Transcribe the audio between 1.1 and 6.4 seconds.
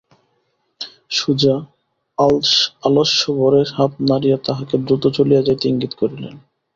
সুজা আলস্যভরে হাত নাড়িয়া তাঁহাকে দ্রুত চলিয়া যাইতে ইঙ্গিত করিলেন।